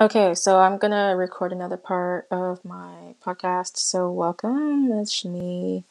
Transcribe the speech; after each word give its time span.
Okay, 0.00 0.34
so 0.34 0.60
I'm 0.60 0.78
gonna 0.78 1.14
record 1.14 1.52
another 1.52 1.76
part 1.76 2.26
of 2.30 2.64
my 2.64 3.14
podcast. 3.22 3.76
So 3.76 4.10
welcome, 4.10 4.90
it's 4.92 5.26
me. 5.26 5.84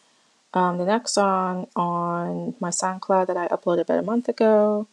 Um, 0.54 0.80
the 0.80 0.86
next 0.86 1.14
song 1.14 1.68
on 1.76 2.56
my 2.60 2.70
SoundCloud 2.70 3.28
that 3.28 3.38
I 3.38 3.48
uploaded 3.50 3.82
about 3.82 4.00
a 4.00 4.04
month 4.04 4.28
ago, 4.28 4.88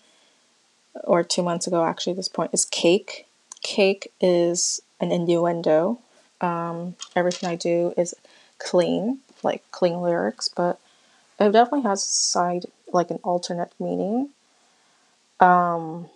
or 1.05 1.23
two 1.25 1.43
months 1.43 1.67
ago 1.67 1.85
actually. 1.85 2.13
At 2.13 2.17
this 2.19 2.29
point 2.29 2.51
is 2.53 2.67
"Cake." 2.67 3.27
"Cake" 3.63 4.13
is 4.21 4.83
an 5.01 5.13
innuendo. 5.13 5.99
Um, 6.43 6.97
everything 7.15 7.49
I 7.49 7.57
do 7.57 7.95
is 7.97 8.15
clean, 8.59 9.21
like 9.43 9.63
clean 9.71 10.03
lyrics, 10.03 10.49
but 10.49 10.79
it 11.41 11.53
definitely 11.53 11.89
has 11.89 12.03
side 12.05 12.67
like 12.93 13.11
an 13.11 13.21
alternate 13.25 13.73
meaning. 13.81 14.31
Um, 15.41 16.11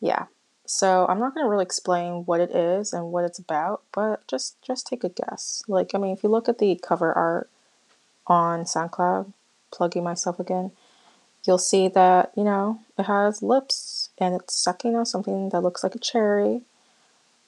yeah. 0.00 0.26
So 0.72 1.04
I'm 1.06 1.18
not 1.18 1.34
going 1.34 1.44
to 1.44 1.50
really 1.50 1.64
explain 1.64 2.24
what 2.24 2.40
it 2.40 2.50
is 2.50 2.94
and 2.94 3.12
what 3.12 3.26
it's 3.26 3.38
about, 3.38 3.82
but 3.92 4.26
just 4.26 4.56
just 4.62 4.86
take 4.86 5.04
a 5.04 5.10
guess. 5.10 5.62
Like 5.68 5.90
I 5.94 5.98
mean, 5.98 6.16
if 6.16 6.22
you 6.22 6.30
look 6.30 6.48
at 6.48 6.60
the 6.60 6.80
cover 6.82 7.12
art 7.12 7.50
on 8.26 8.64
SoundCloud, 8.64 9.34
plugging 9.70 10.02
myself 10.02 10.40
again, 10.40 10.70
you'll 11.44 11.58
see 11.58 11.88
that, 11.88 12.32
you 12.34 12.42
know, 12.42 12.80
it 12.96 13.02
has 13.02 13.42
lips 13.42 14.08
and 14.16 14.34
it's 14.34 14.54
sucking 14.54 14.96
on 14.96 15.04
something 15.04 15.50
that 15.50 15.60
looks 15.60 15.82
like 15.82 15.94
a 15.94 15.98
cherry. 15.98 16.62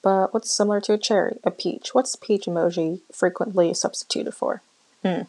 But 0.03 0.31
what's 0.31 0.51
similar 0.51 0.79
to 0.81 0.93
a 0.93 0.97
cherry? 0.99 1.39
A 1.43 1.49
peach. 1.49 1.95
What's 1.95 2.15
peach 2.15 2.45
emoji 2.45 3.01
frequently 3.11 3.73
substituted 3.73 4.33
for? 4.33 4.61
Hmm. 5.01 5.23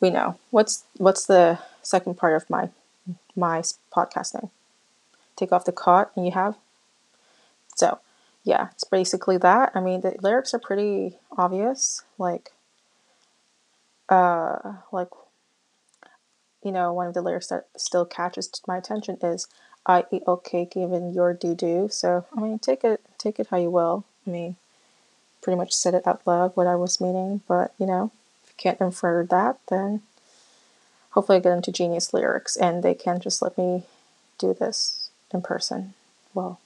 We 0.00 0.08
know. 0.08 0.38
What's 0.50 0.84
what's 0.96 1.26
the 1.26 1.58
second 1.82 2.16
part 2.16 2.36
of 2.36 2.48
my 2.48 2.70
my 3.36 3.60
podcast 3.94 4.32
name? 4.32 4.50
Take 5.36 5.52
off 5.52 5.66
the 5.66 5.72
cot 5.72 6.10
and 6.16 6.24
you 6.24 6.32
have 6.32 6.56
so, 7.74 7.98
yeah, 8.42 8.68
it's 8.72 8.84
basically 8.84 9.38
that. 9.38 9.72
I 9.74 9.80
mean, 9.80 10.02
the 10.02 10.14
lyrics 10.20 10.54
are 10.54 10.58
pretty 10.58 11.18
obvious. 11.36 12.02
Like, 12.18 12.52
uh, 14.08 14.74
like, 14.92 15.08
you 16.62 16.72
know, 16.72 16.92
one 16.92 17.06
of 17.06 17.14
the 17.14 17.22
lyrics 17.22 17.48
that 17.48 17.66
still 17.76 18.04
catches 18.04 18.50
my 18.66 18.76
attention 18.76 19.18
is 19.22 19.46
"I 19.86 20.04
eat 20.10 20.24
cake, 20.44 20.76
even 20.76 21.12
your 21.12 21.32
doo 21.34 21.54
doo." 21.54 21.88
So, 21.90 22.26
I 22.36 22.40
mean, 22.40 22.58
take 22.58 22.84
it, 22.84 23.00
take 23.18 23.38
it 23.38 23.48
how 23.48 23.56
you 23.58 23.70
will. 23.70 24.04
I 24.26 24.30
mean, 24.30 24.56
pretty 25.42 25.56
much 25.58 25.72
said 25.74 25.94
it 25.94 26.06
out 26.06 26.22
loud 26.26 26.52
what 26.54 26.66
I 26.66 26.74
was 26.76 27.00
meaning, 27.00 27.42
but 27.46 27.74
you 27.78 27.86
know, 27.86 28.10
if 28.42 28.50
you 28.50 28.54
can't 28.56 28.80
infer 28.80 29.24
that, 29.24 29.58
then 29.68 30.02
hopefully 31.10 31.38
I 31.38 31.40
get 31.42 31.52
into 31.52 31.70
genius 31.70 32.12
lyrics 32.14 32.56
and 32.56 32.82
they 32.82 32.94
can 32.94 33.20
just 33.20 33.42
let 33.42 33.56
me 33.58 33.84
do 34.38 34.54
this 34.54 35.10
in 35.32 35.42
person. 35.42 35.94
Well, 36.32 36.58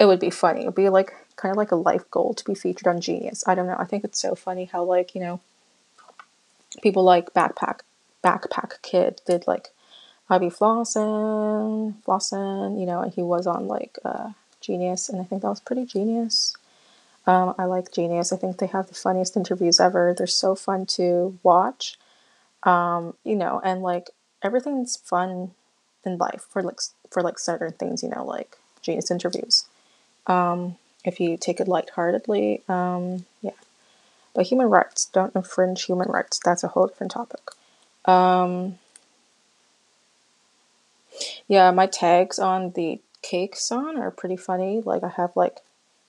it 0.00 0.06
would 0.06 0.18
be 0.18 0.30
funny. 0.30 0.62
It 0.62 0.66
would 0.66 0.74
be 0.74 0.88
like 0.88 1.12
kind 1.36 1.52
of 1.52 1.58
like 1.58 1.70
a 1.70 1.76
life 1.76 2.10
goal 2.10 2.32
to 2.34 2.44
be 2.44 2.54
featured 2.54 2.88
on 2.88 3.02
Genius. 3.02 3.44
I 3.46 3.54
don't 3.54 3.66
know. 3.66 3.76
I 3.78 3.84
think 3.84 4.02
it's 4.02 4.20
so 4.20 4.34
funny 4.34 4.64
how 4.64 4.82
like 4.82 5.14
you 5.14 5.20
know 5.20 5.40
people 6.82 7.04
like 7.04 7.34
Backpack 7.34 7.80
Backpack 8.24 8.80
Kid 8.82 9.20
did 9.26 9.46
like 9.46 9.68
I 10.30 10.38
be 10.38 10.46
flossing, 10.46 11.94
you 12.80 12.86
know, 12.86 13.02
and 13.02 13.12
he 13.12 13.22
was 13.22 13.46
on 13.46 13.68
like 13.68 13.98
uh, 14.04 14.30
Genius, 14.60 15.10
and 15.10 15.20
I 15.20 15.24
think 15.24 15.42
that 15.42 15.48
was 15.48 15.60
pretty 15.60 15.84
genius. 15.84 16.56
Um, 17.26 17.54
I 17.58 17.64
like 17.64 17.92
Genius. 17.92 18.32
I 18.32 18.36
think 18.36 18.58
they 18.58 18.66
have 18.66 18.86
the 18.86 18.94
funniest 18.94 19.36
interviews 19.36 19.78
ever. 19.80 20.14
They're 20.16 20.26
so 20.26 20.54
fun 20.54 20.86
to 20.96 21.38
watch. 21.42 21.98
Um, 22.62 23.14
you 23.24 23.36
know, 23.36 23.60
and 23.62 23.82
like 23.82 24.10
everything's 24.42 24.96
fun 24.96 25.50
in 26.04 26.16
life 26.16 26.46
for 26.48 26.62
like 26.62 26.80
for 27.10 27.22
like 27.22 27.38
certain 27.38 27.72
things, 27.72 28.02
you 28.02 28.08
know, 28.08 28.24
like 28.24 28.56
Genius 28.80 29.10
interviews 29.10 29.64
um, 30.26 30.76
if 31.04 31.20
you 31.20 31.36
take 31.36 31.60
it 31.60 31.68
lightheartedly. 31.68 32.62
Um, 32.68 33.24
yeah. 33.42 33.50
But 34.34 34.46
human 34.46 34.68
rights, 34.68 35.06
don't 35.06 35.34
infringe 35.34 35.84
human 35.84 36.08
rights. 36.08 36.40
That's 36.44 36.62
a 36.62 36.68
whole 36.68 36.86
different 36.86 37.12
topic. 37.12 37.40
Um, 38.04 38.78
yeah, 41.48 41.70
my 41.70 41.86
tags 41.86 42.38
on 42.38 42.70
the 42.72 43.00
cake 43.22 43.56
song 43.56 43.98
are 43.98 44.10
pretty 44.10 44.36
funny. 44.36 44.80
Like 44.84 45.02
I 45.02 45.08
have 45.08 45.32
like 45.34 45.58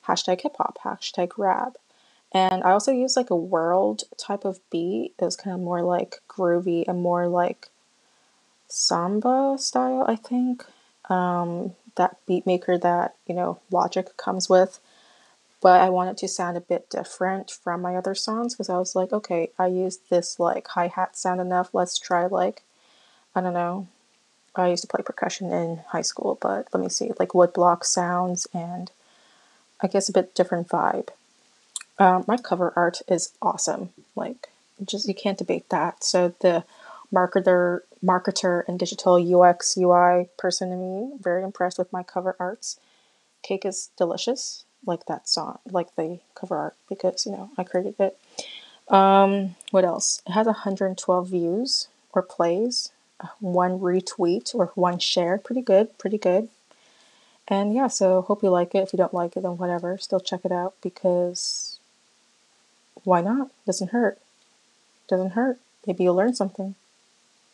hashtag 0.08 0.41
hip 0.41 0.56
hop, 0.57 0.78
hashtag 0.84 1.31
rap. 1.38 1.78
And 2.34 2.63
I 2.63 2.72
also 2.72 2.91
use 2.91 3.18
like 3.18 3.30
a 3.30 3.36
world 3.36 4.03
type 4.18 4.46
of 4.46 4.59
beat. 4.69 5.13
It 5.19 5.25
was 5.25 5.36
kind 5.36 5.53
of 5.53 5.62
more 5.62 5.81
like 5.81 6.22
groovy 6.30 6.88
and 6.88 7.02
more 7.02 7.28
like 7.28 7.69
samba 8.68 9.57
style, 9.59 10.06
I 10.07 10.16
think. 10.16 10.66
Um, 11.09 11.75
that 11.96 12.18
beat 12.25 12.46
maker 12.46 12.78
that 12.78 13.16
you 13.28 13.35
know 13.35 13.59
Logic 13.72 14.16
comes 14.18 14.50
with, 14.50 14.79
but 15.62 15.81
I 15.81 15.90
wanted 15.90 16.12
it 16.12 16.18
to 16.19 16.28
sound 16.28 16.57
a 16.57 16.62
bit 16.62 16.90
different 16.90 17.52
from 17.52 17.81
my 17.81 17.96
other 17.96 18.16
songs 18.16 18.53
because 18.53 18.69
I 18.69 18.78
was 18.78 18.96
like, 18.96 19.13
okay, 19.13 19.52
I 19.59 19.68
used 19.68 20.09
this 20.09 20.40
like 20.40 20.68
hi 20.69 20.88
hat 20.88 21.18
sound 21.18 21.41
enough. 21.41 21.69
Let's 21.74 21.97
try 21.97 22.25
like 22.28 22.63
I 23.35 23.41
don't 23.41 23.53
know. 23.53 23.88
I 24.56 24.68
used 24.68 24.81
to 24.81 24.88
play 24.88 25.01
percussion 25.03 25.53
in 25.53 25.78
high 25.90 26.01
school, 26.01 26.38
but 26.41 26.68
let 26.74 26.84
me 26.84 26.90
see, 26.90 27.12
like 27.19 27.30
woodblock 27.30 27.85
sounds 27.85 28.47
and 28.53 28.91
I 29.81 29.88
guess 29.88 30.09
a 30.09 30.13
bit 30.13 30.35
different 30.35 30.68
vibe. 30.68 31.09
Um, 31.97 32.25
my 32.28 32.38
cover 32.38 32.74
art 32.75 33.01
is 33.07 33.31
awesome. 33.41 33.90
Like, 34.16 34.50
just 34.85 35.07
you 35.07 35.13
can't 35.13 35.38
debate 35.38 35.69
that. 35.69 36.03
So 36.03 36.34
the 36.40 36.63
marketer, 37.14 37.82
marketer 38.04 38.64
and 38.68 38.80
digital 38.80 39.16
UX 39.16 39.78
UI 39.78 40.30
person 40.38 40.70
to 40.70 40.76
me. 40.76 41.12
Very 41.20 41.44
impressed 41.44 41.78
with 41.78 41.92
my 41.92 42.04
cover 42.04 42.36
arts. 42.40 42.80
Cake 43.44 43.66
is 43.66 43.90
delicious, 43.98 44.66
like 44.86 45.06
that 45.08 45.28
song, 45.28 45.60
like 45.70 45.96
the 45.96 46.20
cover 46.36 46.58
art, 46.58 46.76
because 46.88 47.26
you 47.26 47.32
know 47.32 47.50
I 47.58 47.64
created 47.64 47.96
it. 48.00 48.18
Um, 48.88 49.56
what 49.72 49.86
else? 49.86 50.22
It 50.28 50.32
has 50.32 50.46
112 50.46 51.28
views 51.28 51.88
or 52.14 52.22
plays, 52.22 52.92
one 53.40 53.80
retweet 53.80 54.54
or 54.54 54.72
one 54.76 55.00
share. 55.00 55.38
Pretty 55.38 55.62
good, 55.62 55.98
pretty 55.98 56.18
good. 56.18 56.50
And 57.48 57.74
yeah, 57.74 57.88
so 57.88 58.22
hope 58.22 58.44
you 58.44 58.50
like 58.50 58.76
it. 58.76 58.84
If 58.84 58.94
you 58.94 58.98
don't 58.98 59.14
like 59.14 59.36
it, 59.36 59.44
then 59.44 59.58
whatever. 59.58 59.98
Still 59.98 60.20
check 60.20 60.42
it 60.46 60.52
out 60.52 60.76
because 60.82 61.80
why 63.04 63.22
not? 63.22 63.50
Doesn't 63.66 63.92
hurt. 63.92 64.20
Doesn't 65.08 65.32
hurt. 65.32 65.60
Maybe 65.86 66.04
you'll 66.04 66.16
learn 66.16 66.36
something. 66.36 66.76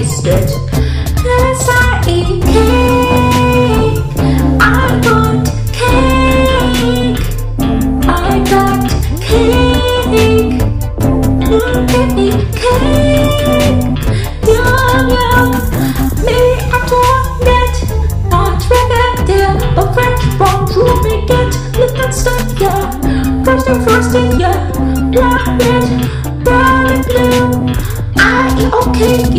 it, 0.00 0.77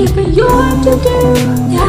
red, 0.05 0.07
brown, 0.07 0.07
and 0.07 0.07
blue. 0.07 0.07
I 0.07 0.07
eat 0.07 0.11
okay, 0.11 0.21
even 0.21 0.33
you 0.33 0.47
to 0.83 1.73
do. 1.73 1.88